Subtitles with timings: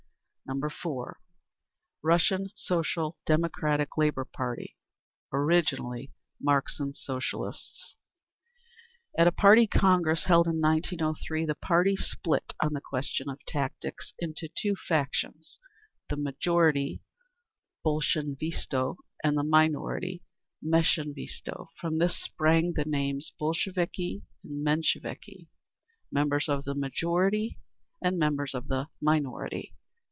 [0.83, 1.17] 4.
[2.03, 4.75] Russian Social Democratic Labour Party.
[5.31, 7.95] Originally Marxian Socialists.
[9.17, 14.13] At a party congress held in 1903, the party split, on the question of tactics,
[14.19, 17.01] into two factions—the Majority
[17.85, 20.21] (Bolshinstvo), and the Minority
[20.61, 21.67] (Menshinstvo).
[21.79, 27.57] From this sprang the names "Bolsheviki" and "Mensheviki"—"members of the majority"
[28.01, 29.75] and "members of the minority."